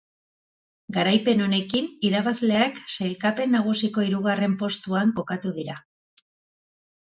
[0.95, 5.81] Garaipen honekin, irabazleak sailkapen nagusiko hirugarren postuan kokatu dira.